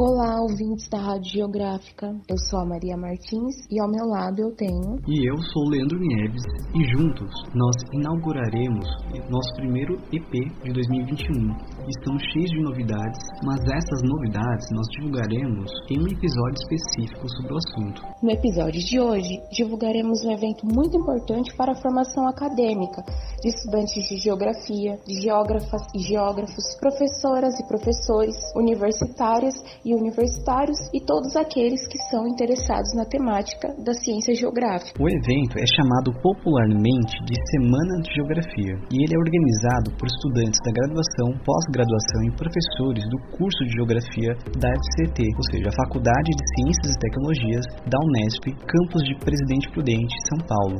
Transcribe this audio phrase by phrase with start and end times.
[0.00, 2.08] Olá, ouvintes da Rádio Geográfica.
[2.26, 4.96] Eu sou a Maria Martins e ao meu lado eu tenho.
[5.06, 6.40] E eu sou o Leandro Nieves
[6.72, 8.88] e juntos nós inauguraremos
[9.28, 10.32] nosso primeiro EP
[10.64, 11.52] de 2021.
[11.84, 17.58] Estamos cheios de novidades, mas essas novidades nós divulgaremos em um episódio específico sobre o
[17.58, 18.00] assunto.
[18.22, 23.04] No episódio de hoje, divulgaremos um evento muito importante para a formação acadêmica
[23.42, 30.78] de estudantes de geografia, de geógrafas e geógrafos, professoras e professores, universitárias e e universitários
[30.94, 34.94] e todos aqueles que são interessados na temática da ciência geográfica.
[35.02, 40.62] O evento é chamado popularmente de Semana de Geografia e ele é organizado por estudantes
[40.62, 46.30] da graduação, pós-graduação e professores do curso de Geografia da FCT, ou seja, a Faculdade
[46.30, 50.78] de Ciências e Tecnologias da Unesp, campus de Presidente Prudente, São Paulo.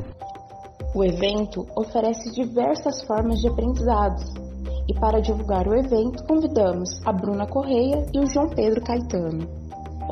[0.95, 4.50] O evento oferece diversas formas de aprendizados,
[4.87, 9.60] e para divulgar o evento, convidamos a Bruna Correia e o João Pedro Caetano.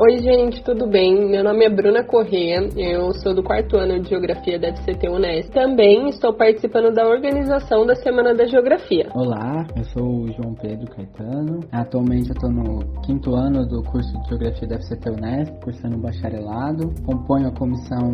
[0.01, 1.29] Oi, gente, tudo bem?
[1.29, 5.51] Meu nome é Bruna Correia, eu sou do quarto ano de Geografia da FCT Unesp.
[5.51, 9.09] Também estou participando da organização da Semana da Geografia.
[9.13, 11.59] Olá, eu sou o João Pedro Caetano.
[11.69, 16.93] Atualmente eu estou no quinto ano do curso de Geografia da FCT Unesp, cursando bacharelado.
[17.05, 18.09] Componho a comissão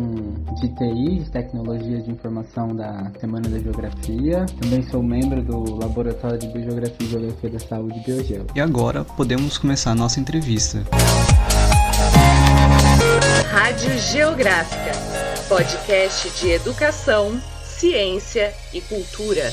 [0.60, 4.44] de TI, de Tecnologias de Informação da Semana da Geografia.
[4.60, 8.44] Também sou membro do Laboratório de Biogeografia e Geografia da Saúde Biogel.
[8.56, 10.78] E agora podemos começar a nossa entrevista.
[13.42, 14.92] Rádio Geográfica,
[15.48, 19.52] podcast de educação, ciência e cultura.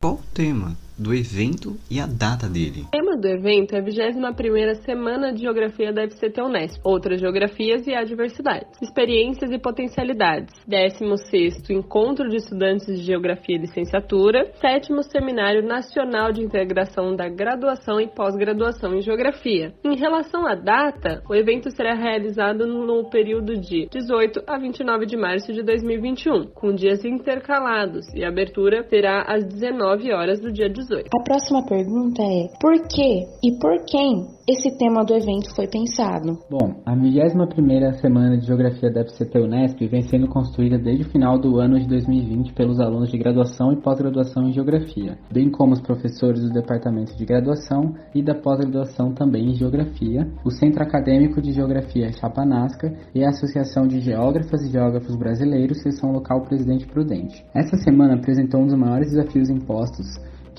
[0.00, 2.86] Qual o tema do evento e a data dele.
[3.22, 8.82] Do evento é a 21ª Semana de Geografia da FCT Unesp, Outras Geografias e Adversidades,
[8.82, 16.42] Experiências e Potencialidades, 16º Encontro de Estudantes de Geografia e Licenciatura, 7 Seminário Nacional de
[16.42, 19.72] Integração da Graduação e Pós-Graduação em Geografia.
[19.84, 25.16] Em relação à data, o evento será realizado no período de 18 a 29 de
[25.16, 30.68] março de 2021, com dias intercalados, e a abertura será às 19 horas do dia
[30.68, 31.06] 18.
[31.14, 33.11] A próxima pergunta é: por que
[33.42, 36.38] e por quem esse tema do evento foi pensado?
[36.50, 41.38] Bom, a 21ª Semana de Geografia da FCT Unesp vem sendo construída desde o final
[41.38, 45.80] do ano de 2020 pelos alunos de graduação e pós-graduação em Geografia, bem como os
[45.80, 51.52] professores do Departamento de Graduação e da pós-graduação também em Geografia, o Centro Acadêmico de
[51.52, 57.44] Geografia Chapanasca e a Associação de Geógrafas e Geógrafos Brasileiros, Seção Local Presidente Prudente.
[57.54, 60.06] Essa semana apresentou um dos maiores desafios impostos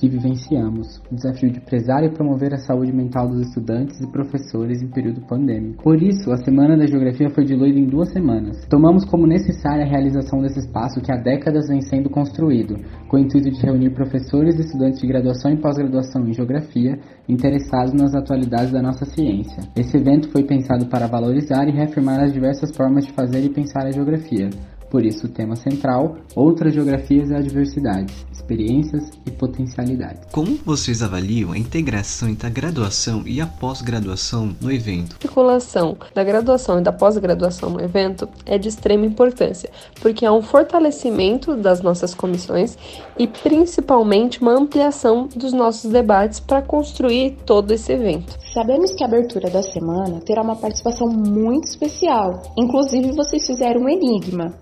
[0.04, 4.82] que vivenciamos, o desafio de prezar e promover a saúde mental dos estudantes e professores
[4.82, 5.82] em período pandêmico.
[5.82, 8.66] Por isso, a Semana da Geografia foi diluída em duas semanas.
[8.70, 12.76] Tomamos como necessária a realização desse espaço que há décadas vem sendo construído,
[13.08, 17.00] com o intuito de reunir professores e estudantes de graduação e pós-graduação em Geografia
[17.30, 19.64] interessados nas atualidades da nossa ciência.
[19.74, 23.86] Esse evento foi pensado para valorizar e reafirmar as diversas formas de fazer e pensar
[23.88, 24.50] a geografia,
[24.94, 30.22] por isso, o tema central, outras geografias e adversidades, experiências e potencialidades.
[30.32, 35.14] Como vocês avaliam a integração entre a graduação e a pós-graduação no evento?
[35.14, 39.68] A articulação da graduação e da pós-graduação no evento é de extrema importância,
[40.00, 42.78] porque há um fortalecimento das nossas comissões
[43.18, 48.38] e principalmente uma ampliação dos nossos debates para construir todo esse evento.
[48.54, 52.44] Sabemos que a abertura da semana terá uma participação muito especial.
[52.56, 54.54] Inclusive, vocês fizeram um enigma.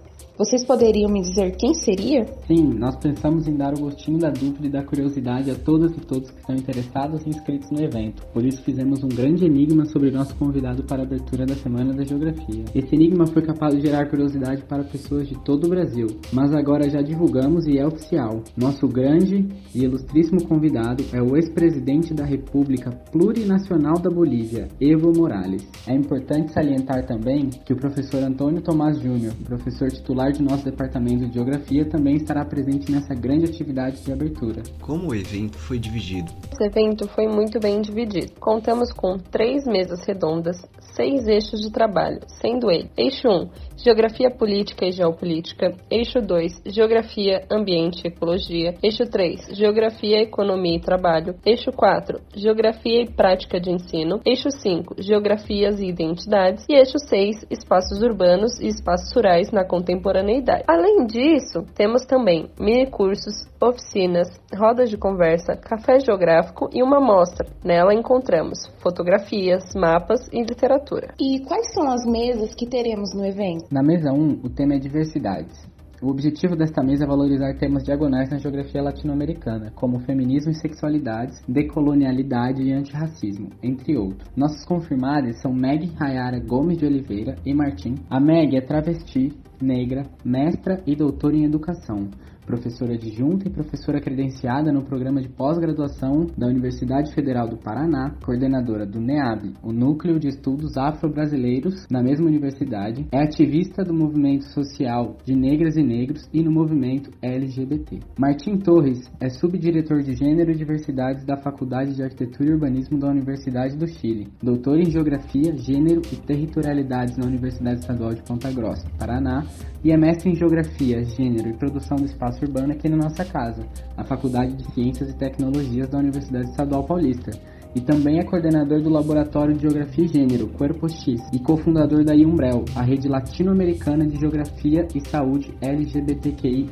[0.44, 2.26] Vocês poderiam me dizer quem seria?
[2.48, 6.02] Sim, nós pensamos em dar o gostinho da dúvida e da curiosidade a todas e
[6.02, 8.26] todos que estão interessados e inscritos no evento.
[8.34, 12.04] Por isso fizemos um grande enigma sobre nosso convidado para a abertura da Semana da
[12.04, 12.66] Geografia.
[12.74, 16.90] Esse enigma foi capaz de gerar curiosidade para pessoas de todo o Brasil, mas agora
[16.90, 18.42] já divulgamos e é oficial.
[18.58, 25.70] Nosso grande e ilustríssimo convidado é o ex-presidente da República Plurinacional da Bolívia, Evo Morales.
[25.86, 31.28] É importante salientar também que o professor Antônio Tomás Júnior, professor titular de nosso departamento
[31.28, 34.64] de Geografia também estará presente nessa grande atividade de abertura.
[34.82, 36.32] Como o evento foi dividido?
[36.52, 38.32] Esse evento foi muito bem dividido.
[38.40, 40.58] Contamos com três mesas redondas,
[40.96, 43.50] seis eixos de trabalho, sendo ele eixo 1,
[43.84, 50.80] Geografia Política e Geopolítica, eixo 2, Geografia, Ambiente e Ecologia, eixo 3, Geografia, Economia e
[50.80, 57.00] Trabalho, eixo 4, Geografia e Prática de Ensino, eixo 5, Geografias e Identidades e eixo
[57.00, 60.64] 6, Espaços Urbanos e Espaços Rurais na Contemporaneidade.
[60.68, 67.48] Além disso, temos também mini cursos, oficinas, rodas de conversa, café geográfico e uma mostra.
[67.66, 71.16] Nela encontramos fotografias, mapas e literatura.
[71.20, 73.71] E quais são as mesas que teremos no evento?
[73.72, 75.66] Na mesa 1, o tema é diversidades.
[76.02, 81.42] O objetivo desta mesa é valorizar temas diagonais na geografia latino-americana, como feminismo e sexualidades,
[81.48, 84.30] decolonialidade e antirracismo, entre outros.
[84.36, 87.96] Nossos confirmados são Meg Rayara Gomes de Oliveira e Martim.
[88.10, 89.32] A Meg é travesti,
[89.64, 92.10] negra, mestra e doutora em educação
[92.46, 98.86] professora adjunta e professora credenciada no programa de pós-graduação da Universidade Federal do Paraná, coordenadora
[98.86, 105.18] do NEAB, o Núcleo de Estudos Afro-Brasileiros, na mesma universidade, é ativista do movimento social
[105.24, 108.00] de negras e negros e no movimento LGBT.
[108.20, 113.10] Martim Torres é subdiretor de Gênero e Diversidades da Faculdade de Arquitetura e Urbanismo da
[113.10, 118.90] Universidade do Chile, doutor em Geografia, Gênero e Territorialidades na Universidade Estadual de Ponta Grossa,
[119.00, 119.44] Paraná,
[119.84, 123.66] e é mestre em Geografia, Gênero e Produção do Espaço Urbano aqui na nossa casa,
[123.98, 127.32] a Faculdade de Ciências e Tecnologias da Universidade Estadual Paulista,
[127.76, 132.14] e também é coordenador do Laboratório de Geografia e Gênero, Corpo X, e cofundador da
[132.14, 136.72] IUMBREL, a rede latino-americana de geografia e saúde LGBTQIA+.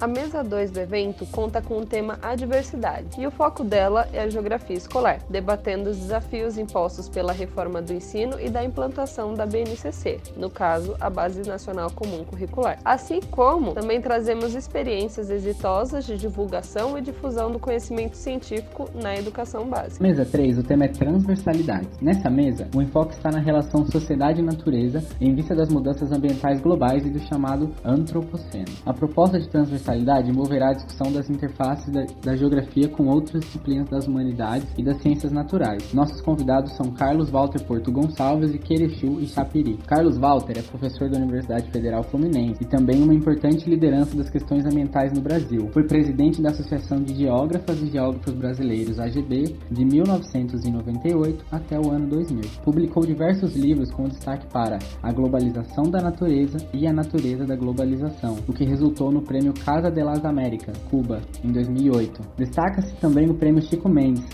[0.00, 4.20] A mesa 2 do evento conta com o tema Adversidade, e o foco dela é
[4.20, 9.46] a geografia escolar, debatendo os desafios impostos pela reforma do ensino e da implantação da
[9.46, 12.78] BNCC, no caso, a Base Nacional Comum Curricular.
[12.84, 19.66] Assim como também trazemos experiências exitosas de divulgação e difusão do conhecimento científico na educação
[19.66, 20.02] básica.
[20.02, 21.86] Mesa 3, o tema é transversalidade.
[22.02, 26.60] Nessa mesa, o enfoque está na relação sociedade e natureza em vista das mudanças ambientais
[26.60, 28.64] globais e do chamado antropoceno.
[28.84, 33.88] A proposta de transversalidade envolverá a discussão das interfaces da, da geografia com outras disciplinas
[33.88, 35.94] das humanidades e das ciências naturais.
[35.94, 39.78] Nossos convidados são Carlos Walter Porto Gonçalves e Querechu e Chapiri.
[39.86, 44.66] Carlos Walter é professor da Universidade Federal Fluminense e também uma importante liderança das questões
[44.66, 45.68] ambientais no Brasil.
[45.72, 51.90] Foi presidente da Associação de Geógrafas e Geógrafos Brasileiros, AGB, de 19 1998 até o
[51.90, 52.42] ano 2000.
[52.64, 58.36] Publicou diversos livros com destaque para A Globalização da Natureza e A Natureza da Globalização,
[58.48, 62.20] o que resultou no Prêmio Casa de las Américas, Cuba, em 2008.
[62.36, 64.24] Destaca-se também o Prêmio Chico Mendes,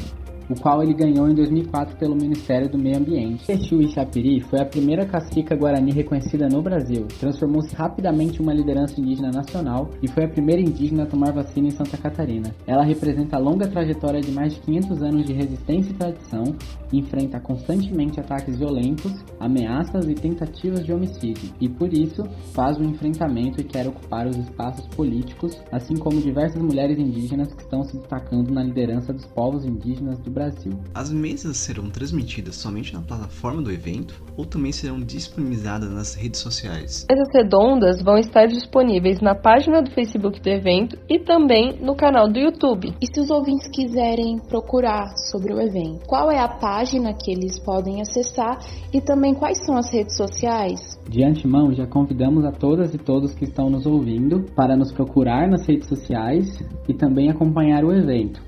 [0.51, 3.51] o qual ele ganhou em 2004 pelo Ministério do Meio Ambiente.
[3.51, 9.01] Exu Chapiri foi a primeira cacica guarani reconhecida no Brasil, transformou-se rapidamente em uma liderança
[9.01, 12.55] indígena nacional e foi a primeira indígena a tomar vacina em Santa Catarina.
[12.67, 16.45] Ela representa a longa trajetória de mais de 500 anos de resistência e tradição
[16.93, 22.83] e enfrenta constantemente ataques violentos, ameaças e tentativas de homicídio, e por isso faz o
[22.83, 27.83] um enfrentamento e quer ocupar os espaços políticos, assim como diversas mulheres indígenas que estão
[27.85, 30.40] se destacando na liderança dos povos indígenas do Brasil.
[30.41, 30.73] Brasil.
[30.95, 36.41] As mesas serão transmitidas somente na plataforma do evento ou também serão disponibilizadas nas redes
[36.41, 37.07] sociais?
[37.11, 42.27] Mesas redondas vão estar disponíveis na página do Facebook do evento e também no canal
[42.27, 42.95] do YouTube.
[43.03, 47.59] E se os ouvintes quiserem procurar sobre o evento, qual é a página que eles
[47.59, 48.59] podem acessar
[48.95, 50.99] e também quais são as redes sociais?
[51.07, 55.47] De antemão, já convidamos a todas e todos que estão nos ouvindo para nos procurar
[55.49, 56.59] nas redes sociais
[56.89, 58.41] e também acompanhar o evento.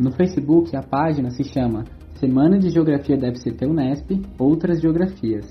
[0.00, 1.84] No Facebook, a página se chama
[2.18, 5.44] Semana de Geografia da FCT Unesp Outras Geografias.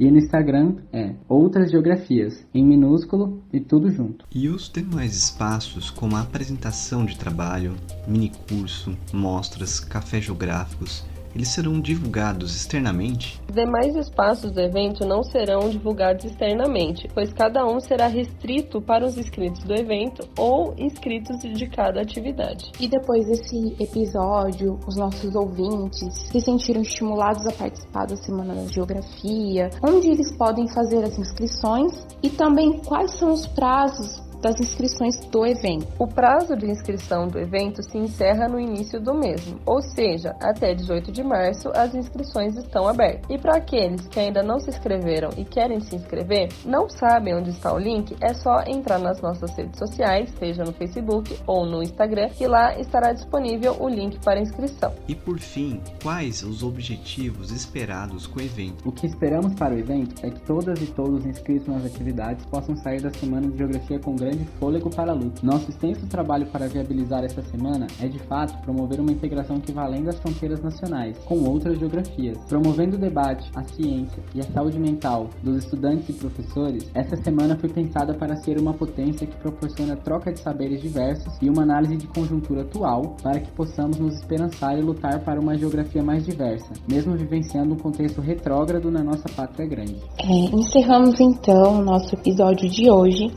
[0.00, 4.26] E no Instagram é Outras Geografias, em minúsculo e tudo junto.
[4.34, 7.76] E os demais espaços, como a apresentação de trabalho,
[8.08, 11.04] mini curso, mostras, cafés geográficos
[11.36, 13.40] eles serão divulgados externamente?
[13.48, 19.04] Os demais espaços do evento não serão divulgados externamente, pois cada um será restrito para
[19.04, 22.72] os inscritos do evento ou inscritos de cada atividade.
[22.80, 28.66] E depois desse episódio, os nossos ouvintes se sentiram estimulados a participar da Semana da
[28.66, 35.18] Geografia, onde eles podem fazer as inscrições e também quais são os prazos das inscrições
[35.26, 35.86] do evento.
[35.98, 40.74] O prazo de inscrição do evento se encerra no início do mesmo, ou seja, até
[40.74, 43.26] 18 de março as inscrições estão abertas.
[43.30, 47.50] E para aqueles que ainda não se inscreveram e querem se inscrever, não sabem onde
[47.50, 51.82] está o link, é só entrar nas nossas redes sociais, seja no Facebook ou no
[51.82, 54.92] Instagram, que lá estará disponível o link para inscrição.
[55.08, 58.88] E por fim, quais os objetivos esperados com o evento?
[58.88, 62.76] O que esperamos para o evento é que todas e todos inscritos nas atividades possam
[62.76, 65.40] sair da Semana de Geografia com grande fôlego para a luta.
[65.42, 69.84] Nosso extenso trabalho para viabilizar essa semana é de fato promover uma integração que vá
[69.84, 72.36] além das fronteiras nacionais, com outras geografias.
[72.48, 77.56] Promovendo o debate, a ciência e a saúde mental dos estudantes e professores, essa semana
[77.56, 81.96] foi pensada para ser uma potência que proporciona troca de saberes diversos e uma análise
[81.96, 86.72] de conjuntura atual para que possamos nos esperançar e lutar para uma geografia mais diversa,
[86.90, 89.96] mesmo vivenciando um contexto retrógrado na nossa pátria grande.
[90.18, 93.32] É, encerramos então o nosso episódio de hoje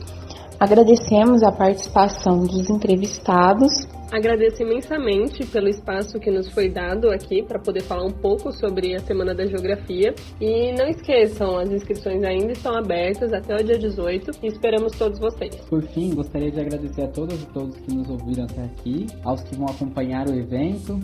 [0.60, 7.60] Agradecemos a participação dos entrevistados Agradeço imensamente pelo espaço que nos foi dado aqui para
[7.60, 10.12] poder falar um pouco sobre a Semana da Geografia.
[10.40, 15.20] E não esqueçam, as inscrições ainda estão abertas até o dia 18 e esperamos todos
[15.20, 15.54] vocês.
[15.68, 19.42] Por fim, gostaria de agradecer a todas e todos que nos ouviram até aqui, aos
[19.42, 20.98] que vão acompanhar o evento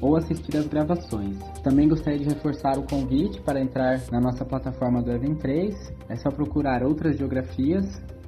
[0.00, 1.36] ou assistir às gravações.
[1.62, 5.92] Também gostaria de reforçar o convite para entrar na nossa plataforma do Event 3.
[6.08, 7.84] É só procurar outras geografias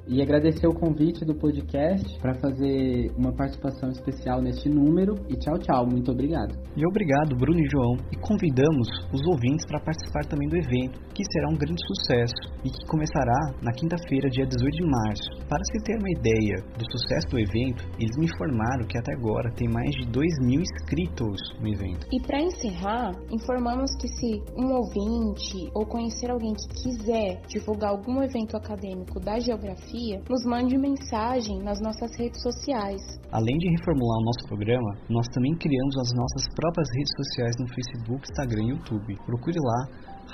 [0.09, 5.13] e agradecer o convite do podcast para fazer uma participação especial neste número.
[5.29, 5.85] E tchau, tchau.
[5.85, 6.57] Muito obrigado.
[6.75, 7.93] E obrigado, Bruno e João.
[8.11, 12.69] E convidamos os ouvintes para participar também do evento, que será um grande sucesso e
[12.69, 15.29] que começará na quinta-feira, dia 18 de março.
[15.47, 19.53] Para se ter uma ideia do sucesso do evento, eles me informaram que até agora
[19.53, 22.07] tem mais de 2 mil inscritos no evento.
[22.11, 28.23] E para encerrar, informamos que se um ouvinte ou conhecer alguém que quiser divulgar algum
[28.23, 29.98] evento acadêmico da geografia,
[30.29, 33.01] nos mande mensagem nas nossas redes sociais.
[33.31, 37.67] Além de reformular o nosso programa, nós também criamos as nossas próprias redes sociais no
[37.67, 39.17] Facebook, Instagram e YouTube.
[39.25, 39.87] Procure lá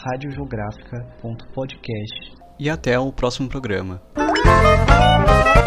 [0.05, 2.35] radiogeográfica.podcast.
[2.59, 3.99] E até o próximo programa.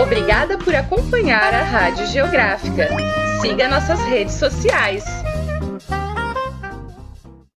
[0.01, 2.89] Obrigada por acompanhar a Rádio Geográfica.
[3.43, 5.05] Siga nossas redes sociais.